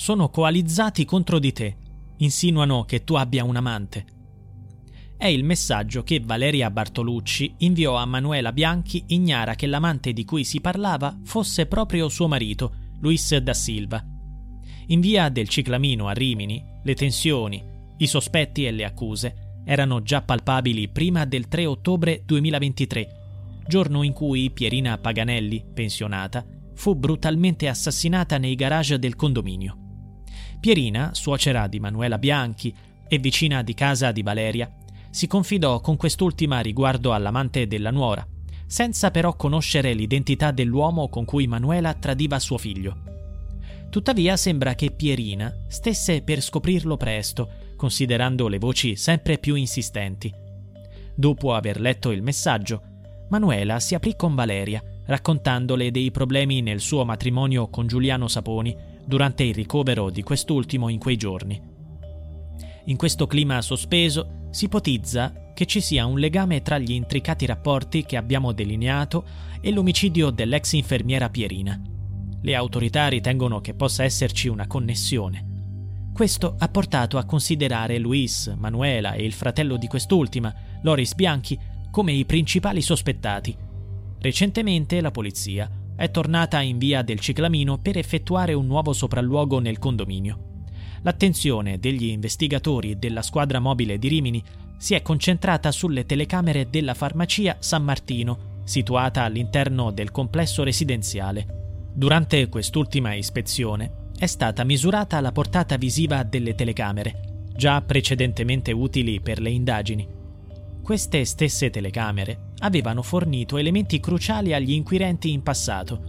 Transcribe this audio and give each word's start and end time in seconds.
sono 0.00 0.30
coalizzati 0.30 1.04
contro 1.04 1.38
di 1.38 1.52
te. 1.52 1.76
Insinuano 2.20 2.84
che 2.84 3.04
tu 3.04 3.16
abbia 3.16 3.44
un 3.44 3.56
amante. 3.56 4.06
È 5.14 5.26
il 5.26 5.44
messaggio 5.44 6.02
che 6.02 6.20
Valeria 6.24 6.70
Bartolucci 6.70 7.56
inviò 7.58 7.96
a 7.96 8.06
Manuela 8.06 8.50
Bianchi 8.50 9.04
ignara 9.08 9.56
che 9.56 9.66
l'amante 9.66 10.14
di 10.14 10.24
cui 10.24 10.42
si 10.44 10.62
parlava 10.62 11.20
fosse 11.22 11.66
proprio 11.66 12.08
suo 12.08 12.28
marito, 12.28 12.74
Luis 13.00 13.36
da 13.36 13.52
Silva. 13.52 14.02
In 14.86 15.00
via 15.00 15.28
del 15.28 15.50
Ciclamino 15.50 16.08
a 16.08 16.12
Rimini, 16.12 16.64
le 16.82 16.94
tensioni, 16.94 17.62
i 17.98 18.06
sospetti 18.06 18.64
e 18.64 18.70
le 18.70 18.86
accuse 18.86 19.60
erano 19.66 20.00
già 20.00 20.22
palpabili 20.22 20.88
prima 20.88 21.26
del 21.26 21.46
3 21.46 21.66
ottobre 21.66 22.22
2023, 22.24 23.08
giorno 23.66 24.02
in 24.02 24.14
cui 24.14 24.50
Pierina 24.50 24.96
Paganelli, 24.96 25.62
pensionata, 25.74 26.42
fu 26.72 26.94
brutalmente 26.94 27.68
assassinata 27.68 28.38
nei 28.38 28.54
garage 28.54 28.98
del 28.98 29.14
condominio. 29.14 29.79
Pierina, 30.60 31.14
suocera 31.14 31.66
di 31.68 31.80
Manuela 31.80 32.18
Bianchi 32.18 32.74
e 33.08 33.18
vicina 33.18 33.62
di 33.62 33.72
casa 33.72 34.12
di 34.12 34.22
Valeria, 34.22 34.70
si 35.08 35.26
confidò 35.26 35.80
con 35.80 35.96
quest'ultima 35.96 36.60
riguardo 36.60 37.14
all'amante 37.14 37.66
della 37.66 37.90
nuora, 37.90 38.26
senza 38.66 39.10
però 39.10 39.34
conoscere 39.36 39.94
l'identità 39.94 40.50
dell'uomo 40.50 41.08
con 41.08 41.24
cui 41.24 41.46
Manuela 41.46 41.94
tradiva 41.94 42.38
suo 42.38 42.58
figlio. 42.58 42.94
Tuttavia 43.88 44.36
sembra 44.36 44.74
che 44.74 44.90
Pierina 44.90 45.50
stesse 45.66 46.20
per 46.20 46.42
scoprirlo 46.42 46.98
presto, 46.98 47.48
considerando 47.74 48.46
le 48.46 48.58
voci 48.58 48.96
sempre 48.96 49.38
più 49.38 49.54
insistenti. 49.54 50.30
Dopo 51.14 51.54
aver 51.54 51.80
letto 51.80 52.10
il 52.10 52.22
messaggio, 52.22 52.82
Manuela 53.30 53.80
si 53.80 53.94
aprì 53.94 54.14
con 54.14 54.34
Valeria, 54.34 54.82
raccontandole 55.06 55.90
dei 55.90 56.10
problemi 56.10 56.60
nel 56.60 56.80
suo 56.80 57.06
matrimonio 57.06 57.68
con 57.68 57.86
Giuliano 57.86 58.28
Saponi 58.28 58.89
durante 59.10 59.42
il 59.42 59.54
ricovero 59.54 60.08
di 60.08 60.22
quest'ultimo 60.22 60.88
in 60.88 61.00
quei 61.00 61.16
giorni. 61.16 61.60
In 62.84 62.96
questo 62.96 63.26
clima 63.26 63.60
sospeso 63.60 64.46
si 64.50 64.66
ipotizza 64.66 65.50
che 65.52 65.66
ci 65.66 65.80
sia 65.80 66.06
un 66.06 66.20
legame 66.20 66.62
tra 66.62 66.78
gli 66.78 66.92
intricati 66.92 67.44
rapporti 67.44 68.04
che 68.04 68.16
abbiamo 68.16 68.52
delineato 68.52 69.24
e 69.60 69.72
l'omicidio 69.72 70.30
dell'ex 70.30 70.74
infermiera 70.74 71.28
Pierina. 71.28 71.82
Le 72.40 72.54
autorità 72.54 73.08
ritengono 73.08 73.60
che 73.60 73.74
possa 73.74 74.04
esserci 74.04 74.46
una 74.46 74.68
connessione. 74.68 76.12
Questo 76.12 76.54
ha 76.56 76.68
portato 76.68 77.18
a 77.18 77.24
considerare 77.24 77.98
Luis, 77.98 78.54
Manuela 78.56 79.14
e 79.14 79.24
il 79.24 79.32
fratello 79.32 79.76
di 79.76 79.88
quest'ultima, 79.88 80.54
Loris 80.82 81.14
Bianchi, 81.14 81.58
come 81.90 82.12
i 82.12 82.24
principali 82.24 82.80
sospettati. 82.80 83.56
Recentemente 84.20 85.00
la 85.00 85.10
polizia 85.10 85.68
è 86.00 86.10
tornata 86.10 86.62
in 86.62 86.78
via 86.78 87.02
del 87.02 87.20
Ciclamino 87.20 87.76
per 87.76 87.98
effettuare 87.98 88.54
un 88.54 88.64
nuovo 88.64 88.94
sopralluogo 88.94 89.58
nel 89.58 89.78
condominio. 89.78 90.62
L'attenzione 91.02 91.78
degli 91.78 92.06
investigatori 92.06 92.98
della 92.98 93.20
squadra 93.20 93.58
mobile 93.58 93.98
di 93.98 94.08
Rimini 94.08 94.42
si 94.78 94.94
è 94.94 95.02
concentrata 95.02 95.70
sulle 95.70 96.06
telecamere 96.06 96.70
della 96.70 96.94
farmacia 96.94 97.56
San 97.58 97.84
Martino, 97.84 98.62
situata 98.64 99.24
all'interno 99.24 99.90
del 99.90 100.10
complesso 100.10 100.62
residenziale. 100.62 101.90
Durante 101.92 102.48
quest'ultima 102.48 103.12
ispezione 103.12 104.08
è 104.18 104.24
stata 104.24 104.64
misurata 104.64 105.20
la 105.20 105.32
portata 105.32 105.76
visiva 105.76 106.22
delle 106.22 106.54
telecamere, 106.54 107.44
già 107.54 107.82
precedentemente 107.82 108.72
utili 108.72 109.20
per 109.20 109.38
le 109.38 109.50
indagini. 109.50 110.08
Queste 110.82 111.24
stesse 111.24 111.70
telecamere 111.70 112.52
avevano 112.58 113.02
fornito 113.02 113.58
elementi 113.58 114.00
cruciali 114.00 114.52
agli 114.52 114.72
inquirenti 114.72 115.30
in 115.30 115.42
passato. 115.42 116.02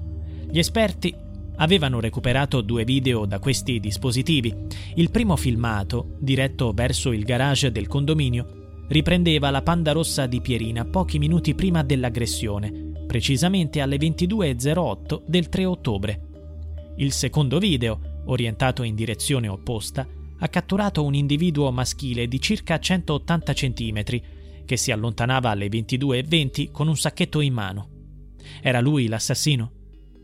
Gli 0.50 0.58
esperti 0.58 1.14
avevano 1.58 2.00
recuperato 2.00 2.62
due 2.62 2.84
video 2.84 3.26
da 3.26 3.40
questi 3.40 3.80
dispositivi. 3.80 4.54
Il 4.96 5.12
primo 5.12 5.36
filmato, 5.36 6.16
diretto 6.20 6.72
verso 6.74 7.12
il 7.12 7.24
garage 7.24 7.72
del 7.72 7.88
condominio, 7.88 8.86
riprendeva 8.88 9.52
la 9.52 9.62
panda 9.62 9.92
rossa 9.92 10.26
di 10.26 10.42
Pierina 10.42 10.86
pochi 10.86 11.20
minuti 11.20 11.54
prima 11.54 11.84
dell'aggressione, 11.84 13.06
precisamente 13.06 13.82
alle 13.82 13.98
22.08 13.98 15.22
del 15.28 15.50
3 15.50 15.66
ottobre. 15.66 16.22
Il 16.98 17.12
secondo 17.12 17.60
video, 17.60 18.24
orientato 18.26 18.84
in 18.84 18.96
direzione 18.96 19.48
opposta, 19.48 20.08
ha 20.40 20.48
catturato 20.48 21.04
un 21.04 21.14
individuo 21.14 21.72
maschile 21.72 22.28
di 22.28 22.42
circa 22.42 22.80
180 22.80 23.54
cm 23.54 24.04
che 24.72 24.78
si 24.78 24.94
allontanava 24.94 25.50
alle 25.50 25.68
22.20 25.68 26.72
con 26.72 26.88
un 26.88 26.96
sacchetto 26.96 27.42
in 27.42 27.52
mano. 27.52 27.90
Era 28.62 28.80
lui 28.80 29.10
l'assassino? 29.10 29.74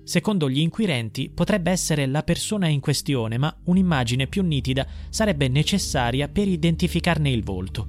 Secondo 0.06 0.50
gli 0.50 0.60
inquirenti 0.60 1.30
potrebbe 1.30 1.70
essere 1.70 2.06
la 2.06 2.24
persona 2.24 2.70
in 2.70 2.80
questione, 2.80 3.38
ma 3.38 3.54
un'immagine 3.66 4.28
più 4.28 4.44
nitida 4.44 4.88
sarebbe 5.10 5.50
necessaria 5.50 6.30
per 6.30 6.48
identificarne 6.48 7.30
il 7.30 7.44
volto. 7.44 7.88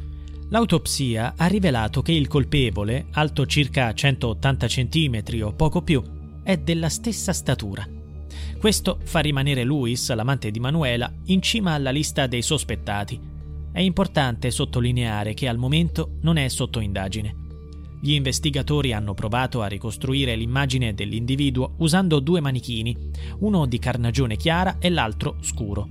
L'autopsia 0.49 1.35
ha 1.37 1.47
rivelato 1.47 2.03
che 2.03 2.11
il 2.11 2.27
colpevole, 2.27 3.07
alto 3.13 3.47
circa 3.47 3.95
180 3.95 4.67
cm 4.67 5.23
o 5.43 5.53
poco 5.53 5.83
più, 5.83 6.03
è 6.43 6.57
della 6.57 6.89
stessa 6.89 7.33
statura. 7.33 7.89
Questo 8.59 8.99
fa 9.05 9.21
rimanere 9.21 9.63
Luis, 9.63 10.13
l'amante 10.13 10.51
di 10.51 10.59
Manuela, 10.59 11.09
in 11.27 11.41
cima 11.41 11.75
alla 11.75 11.91
lista 11.91 12.27
dei 12.27 12.43
sospettati 12.43 13.28
è 13.79 13.83
importante 13.83 14.51
sottolineare 14.51 15.35
che 15.35 15.47
al 15.47 15.57
momento 15.57 16.17
non 16.23 16.37
è 16.37 16.49
sotto 16.49 16.81
indagine. 16.81 17.33
Gli 18.01 18.11
investigatori 18.11 18.93
hanno 18.93 19.15
provato 19.15 19.63
a 19.63 19.69
ricostruire 19.69 20.35
l'immagine 20.35 20.95
dell'individuo 20.95 21.75
usando 21.77 22.19
due 22.19 22.41
manichini, 22.41 22.97
uno 23.39 23.67
di 23.67 23.79
carnagione 23.79 24.35
chiara 24.35 24.79
e 24.81 24.91
l'altro 24.91 25.37
scuro. 25.43 25.89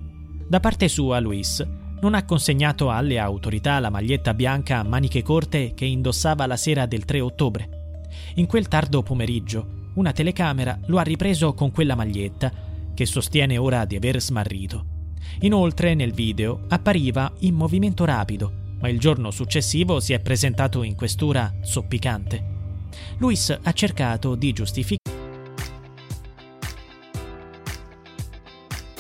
Da 0.50 0.60
parte 0.60 0.90
sua, 0.90 1.22
Luis 1.22 1.66
non 2.02 2.14
ha 2.14 2.26
consegnato 2.26 2.92
alle 2.92 3.20
autorità 3.20 3.80
la 3.80 3.90
maglietta 3.90 4.34
bianca 4.34 4.80
a 4.80 4.84
maniche 4.84 5.24
corte 5.24 5.74
che 5.74 5.86
indossava 5.86 6.46
la 6.46 6.58
sera 6.58 6.88
del 6.88 7.06
3 7.06 7.22
ottobre. 7.22 7.70
In 8.36 8.48
quel 8.48 8.68
tardo 8.68 9.02
pomeriggio, 9.02 9.92
una 9.94 10.12
telecamera 10.12 10.78
lo 10.88 10.98
ha 10.98 11.04
ripreso 11.04 11.54
con 11.54 11.72
quella 11.72 11.96
maglietta, 11.96 12.52
che 12.94 13.06
sostiene 13.06 13.58
ora 13.58 13.86
di 13.86 13.96
aver 13.96 14.20
smarrito. 14.20 14.97
Inoltre 15.42 15.94
nel 15.94 16.14
video 16.14 16.62
appariva 16.70 17.32
in 17.40 17.56
movimento 17.56 18.06
rapido, 18.06 18.52
ma 18.80 18.90
il 18.90 19.00
giorno 19.00 19.32
successivo 19.32 20.00
si 20.00 20.14
è 20.14 20.20
presentato 20.20 20.84
in 20.84 20.96
questura 20.96 21.54
zoppicante. 21.62 22.56
Luis 23.18 23.58
ha 23.62 23.72
cercato 23.74 24.36
di 24.36 24.54
giustificare 24.54 24.97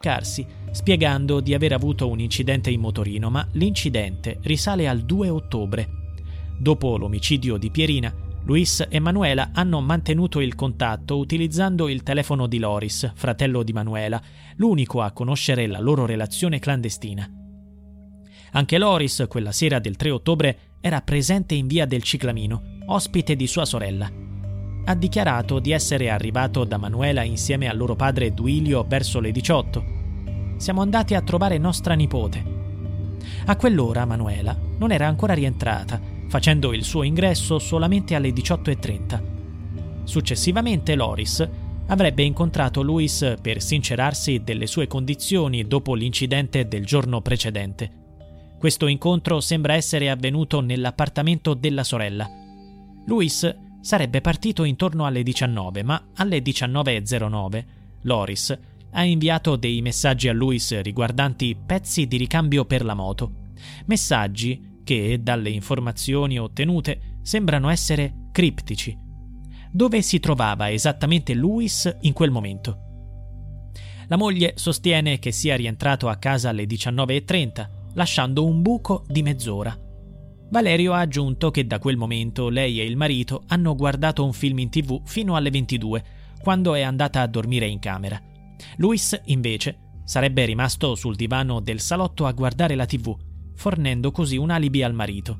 Carsi, 0.00 0.46
spiegando 0.70 1.40
di 1.40 1.52
aver 1.52 1.74
avuto 1.74 2.08
un 2.08 2.20
incidente 2.20 2.70
in 2.70 2.80
motorino, 2.80 3.28
ma 3.28 3.46
l'incidente 3.52 4.38
risale 4.42 4.88
al 4.88 5.02
2 5.02 5.28
ottobre. 5.28 5.88
Dopo 6.58 6.96
l'omicidio 6.96 7.58
di 7.58 7.70
Pierina, 7.70 8.12
Luis 8.44 8.86
e 8.88 8.98
Manuela 8.98 9.50
hanno 9.52 9.80
mantenuto 9.80 10.40
il 10.40 10.54
contatto 10.54 11.18
utilizzando 11.18 11.88
il 11.88 12.02
telefono 12.02 12.46
di 12.46 12.58
Loris, 12.58 13.12
fratello 13.14 13.62
di 13.62 13.74
Manuela, 13.74 14.20
l'unico 14.56 15.02
a 15.02 15.12
conoscere 15.12 15.66
la 15.66 15.78
loro 15.78 16.06
relazione 16.06 16.58
clandestina. 16.58 17.30
Anche 18.52 18.78
Loris, 18.78 19.26
quella 19.28 19.52
sera 19.52 19.78
del 19.78 19.96
3 19.96 20.10
ottobre, 20.10 20.58
era 20.80 21.02
presente 21.02 21.54
in 21.54 21.66
via 21.66 21.84
del 21.84 22.02
Ciclamino, 22.02 22.78
ospite 22.86 23.36
di 23.36 23.46
sua 23.46 23.66
sorella. 23.66 24.10
Ha 24.84 24.94
dichiarato 24.94 25.58
di 25.58 25.72
essere 25.72 26.10
arrivato 26.10 26.64
da 26.64 26.76
Manuela 26.76 27.22
insieme 27.22 27.68
al 27.68 27.76
loro 27.76 27.94
padre 27.94 28.32
Duilio 28.32 28.84
verso 28.88 29.20
le 29.20 29.30
18. 29.30 29.84
Siamo 30.56 30.82
andati 30.82 31.14
a 31.14 31.22
trovare 31.22 31.58
nostra 31.58 31.94
nipote. 31.94 32.58
A 33.46 33.56
quell'ora 33.56 34.04
Manuela 34.04 34.56
non 34.78 34.90
era 34.90 35.06
ancora 35.06 35.34
rientrata, 35.34 36.00
facendo 36.28 36.72
il 36.72 36.84
suo 36.84 37.02
ingresso 37.02 37.58
solamente 37.58 38.14
alle 38.14 38.30
18.30. 38.30 39.22
Successivamente 40.04 40.94
Loris 40.94 41.48
avrebbe 41.86 42.22
incontrato 42.22 42.82
Luis 42.82 43.34
per 43.40 43.60
sincerarsi 43.60 44.42
delle 44.42 44.66
sue 44.66 44.86
condizioni 44.86 45.66
dopo 45.66 45.94
l'incidente 45.94 46.68
del 46.68 46.84
giorno 46.84 47.20
precedente. 47.20 47.90
Questo 48.58 48.86
incontro 48.86 49.40
sembra 49.40 49.74
essere 49.74 50.10
avvenuto 50.10 50.60
nell'appartamento 50.60 51.54
della 51.54 51.82
sorella. 51.82 52.28
Luis 53.06 53.56
sarebbe 53.80 54.20
partito 54.20 54.64
intorno 54.64 55.06
alle 55.06 55.22
19, 55.22 55.82
ma 55.82 56.08
alle 56.16 56.38
19.09 56.38 57.64
Loris 58.02 58.58
ha 58.92 59.04
inviato 59.04 59.56
dei 59.56 59.82
messaggi 59.82 60.28
a 60.28 60.32
Luis 60.32 60.80
riguardanti 60.80 61.56
pezzi 61.64 62.06
di 62.06 62.16
ricambio 62.16 62.64
per 62.64 62.84
la 62.84 62.94
moto. 62.94 63.48
Messaggi 63.86 64.78
che, 64.84 65.20
dalle 65.22 65.50
informazioni 65.50 66.38
ottenute, 66.38 67.18
sembrano 67.22 67.68
essere 67.68 68.28
criptici. 68.32 68.96
Dove 69.70 70.02
si 70.02 70.18
trovava 70.18 70.70
esattamente 70.70 71.34
Luis 71.34 71.96
in 72.00 72.12
quel 72.12 72.30
momento? 72.30 72.88
La 74.08 74.16
moglie 74.16 74.54
sostiene 74.56 75.20
che 75.20 75.30
sia 75.30 75.54
rientrato 75.54 76.08
a 76.08 76.16
casa 76.16 76.48
alle 76.48 76.64
19.30, 76.64 77.68
lasciando 77.94 78.44
un 78.44 78.60
buco 78.60 79.04
di 79.06 79.22
mezz'ora. 79.22 79.89
Valerio 80.50 80.94
ha 80.94 80.98
aggiunto 80.98 81.52
che 81.52 81.64
da 81.64 81.78
quel 81.78 81.96
momento 81.96 82.48
lei 82.48 82.80
e 82.80 82.84
il 82.84 82.96
marito 82.96 83.44
hanno 83.46 83.76
guardato 83.76 84.24
un 84.24 84.32
film 84.32 84.58
in 84.58 84.68
tv 84.68 85.00
fino 85.04 85.36
alle 85.36 85.50
22, 85.50 86.04
quando 86.42 86.74
è 86.74 86.80
andata 86.80 87.20
a 87.20 87.28
dormire 87.28 87.66
in 87.66 87.78
camera. 87.78 88.20
Luis, 88.76 89.18
invece, 89.26 90.02
sarebbe 90.04 90.44
rimasto 90.44 90.96
sul 90.96 91.14
divano 91.14 91.60
del 91.60 91.78
salotto 91.78 92.26
a 92.26 92.32
guardare 92.32 92.74
la 92.74 92.84
tv, 92.84 93.16
fornendo 93.54 94.10
così 94.10 94.36
un 94.36 94.50
alibi 94.50 94.82
al 94.82 94.92
marito. 94.92 95.38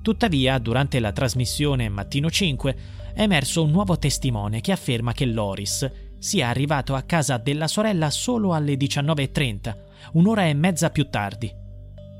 Tuttavia, 0.00 0.56
durante 0.58 1.00
la 1.00 1.12
trasmissione 1.12 1.90
Mattino 1.90 2.30
5 2.30 2.76
è 3.12 3.20
emerso 3.20 3.62
un 3.62 3.70
nuovo 3.70 3.98
testimone 3.98 4.62
che 4.62 4.72
afferma 4.72 5.12
che 5.12 5.26
Loris 5.26 5.90
sia 6.18 6.48
arrivato 6.48 6.94
a 6.94 7.02
casa 7.02 7.36
della 7.36 7.68
sorella 7.68 8.08
solo 8.08 8.54
alle 8.54 8.74
19.30, 8.74 9.76
un'ora 10.12 10.46
e 10.46 10.54
mezza 10.54 10.88
più 10.88 11.10
tardi. 11.10 11.52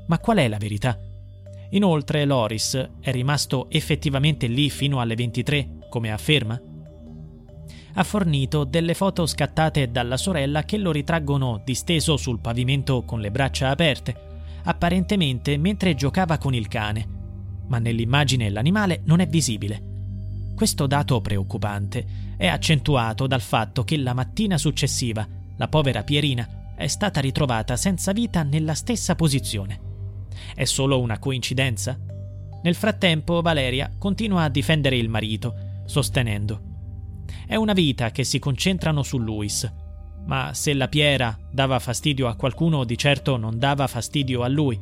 Ma 0.05 0.19
qual 0.19 0.37
è 0.37 0.47
la 0.47 0.57
verità? 0.57 0.99
Inoltre 1.71 2.25
Loris 2.25 2.89
è 2.99 3.11
rimasto 3.11 3.69
effettivamente 3.69 4.47
lì 4.47 4.69
fino 4.69 4.99
alle 4.99 5.15
23, 5.15 5.87
come 5.89 6.11
afferma? 6.11 6.59
Ha 7.93 8.03
fornito 8.03 8.63
delle 8.63 8.93
foto 8.93 9.25
scattate 9.25 9.91
dalla 9.91 10.17
sorella 10.17 10.63
che 10.63 10.77
lo 10.77 10.91
ritraggono 10.91 11.61
disteso 11.63 12.17
sul 12.17 12.39
pavimento 12.39 13.03
con 13.03 13.19
le 13.19 13.31
braccia 13.31 13.69
aperte, 13.69 14.15
apparentemente 14.63 15.57
mentre 15.57 15.95
giocava 15.95 16.37
con 16.37 16.53
il 16.53 16.67
cane, 16.67 17.07
ma 17.67 17.79
nell'immagine 17.79 18.49
l'animale 18.49 19.01
non 19.05 19.19
è 19.19 19.27
visibile. 19.27 19.89
Questo 20.55 20.87
dato 20.87 21.19
preoccupante 21.21 22.05
è 22.37 22.47
accentuato 22.47 23.27
dal 23.27 23.41
fatto 23.41 23.83
che 23.83 23.97
la 23.97 24.13
mattina 24.13 24.57
successiva 24.57 25.27
la 25.61 25.67
povera 25.67 26.03
Pierina 26.03 26.73
è 26.75 26.87
stata 26.87 27.19
ritrovata 27.19 27.77
senza 27.77 28.13
vita 28.13 28.41
nella 28.41 28.73
stessa 28.73 29.13
posizione. 29.13 29.90
È 30.53 30.63
solo 30.65 30.99
una 30.99 31.19
coincidenza? 31.19 31.97
Nel 32.63 32.75
frattempo 32.75 33.41
Valeria 33.41 33.91
continua 33.97 34.43
a 34.43 34.49
difendere 34.49 34.97
il 34.97 35.09
marito, 35.09 35.55
sostenendo 35.85 36.61
È 37.47 37.55
una 37.55 37.73
vita 37.73 38.11
che 38.11 38.23
si 38.23 38.39
concentrano 38.39 39.03
su 39.03 39.17
Luis, 39.17 39.69
ma 40.25 40.53
se 40.53 40.73
la 40.73 40.87
Piera 40.87 41.37
dava 41.51 41.79
fastidio 41.79 42.27
a 42.27 42.35
qualcuno 42.35 42.83
di 42.83 42.97
certo 42.97 43.37
non 43.37 43.57
dava 43.57 43.87
fastidio 43.87 44.43
a 44.43 44.47
lui. 44.47 44.79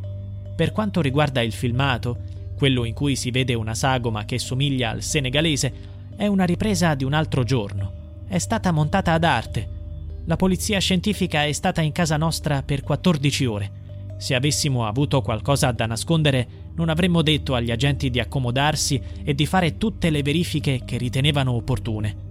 Per 0.55 0.71
quanto 0.71 1.01
riguarda 1.01 1.41
il 1.41 1.53
filmato, 1.53 2.17
quello 2.57 2.83
in 2.83 2.93
cui 2.93 3.15
si 3.15 3.31
vede 3.31 3.53
una 3.53 3.73
sagoma 3.73 4.25
che 4.25 4.37
somiglia 4.37 4.89
al 4.89 5.01
senegalese, 5.01 5.73
è 6.17 6.27
una 6.27 6.43
ripresa 6.43 6.95
di 6.95 7.05
un 7.05 7.13
altro 7.13 7.45
giorno. 7.45 8.23
È 8.27 8.37
stata 8.37 8.71
montata 8.71 9.13
ad 9.13 9.23
arte. 9.23 9.77
La 10.25 10.35
polizia 10.35 10.77
scientifica 10.79 11.45
è 11.45 11.51
stata 11.53 11.81
in 11.81 11.93
casa 11.93 12.17
nostra 12.17 12.61
per 12.61 12.81
14 12.81 13.45
ore. 13.45 13.71
Se 14.19 14.35
avessimo 14.35 14.85
avuto 14.85 15.21
qualcosa 15.21 15.71
da 15.71 15.85
nascondere, 15.85 16.71
non 16.75 16.89
avremmo 16.89 17.21
detto 17.21 17.55
agli 17.55 17.71
agenti 17.71 18.09
di 18.09 18.19
accomodarsi 18.19 19.01
e 19.23 19.33
di 19.33 19.45
fare 19.45 19.77
tutte 19.77 20.09
le 20.09 20.21
verifiche 20.21 20.81
che 20.83 20.97
ritenevano 20.97 21.53
opportune. 21.53 22.27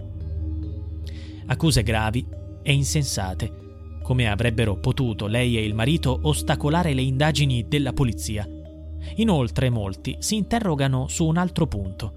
Accuse 1.47 1.81
gravi 1.81 2.23
e 2.61 2.73
insensate, 2.73 3.99
come 4.03 4.29
avrebbero 4.29 4.75
potuto 4.77 5.25
lei 5.25 5.57
e 5.57 5.65
il 5.65 5.73
marito 5.73 6.19
ostacolare 6.21 6.93
le 6.93 7.01
indagini 7.01 7.65
della 7.67 7.91
polizia. 7.91 8.47
Inoltre 9.15 9.71
molti 9.71 10.15
si 10.19 10.35
interrogano 10.35 11.07
su 11.07 11.25
un 11.25 11.37
altro 11.37 11.65
punto. 11.65 12.13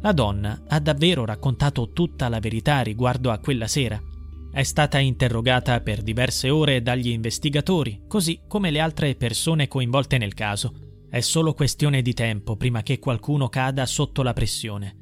La 0.00 0.12
donna 0.12 0.62
ha 0.68 0.78
davvero 0.78 1.24
raccontato 1.24 1.90
tutta 1.90 2.28
la 2.28 2.38
verità 2.38 2.82
riguardo 2.82 3.32
a 3.32 3.38
quella 3.38 3.66
sera? 3.66 4.00
È 4.54 4.64
stata 4.64 4.98
interrogata 4.98 5.80
per 5.80 6.02
diverse 6.02 6.50
ore 6.50 6.82
dagli 6.82 7.08
investigatori, 7.08 8.02
così 8.06 8.42
come 8.46 8.70
le 8.70 8.80
altre 8.80 9.14
persone 9.14 9.66
coinvolte 9.66 10.18
nel 10.18 10.34
caso. 10.34 10.74
È 11.08 11.20
solo 11.20 11.54
questione 11.54 12.02
di 12.02 12.12
tempo 12.12 12.56
prima 12.56 12.82
che 12.82 12.98
qualcuno 12.98 13.48
cada 13.48 13.86
sotto 13.86 14.22
la 14.22 14.34
pressione. 14.34 15.01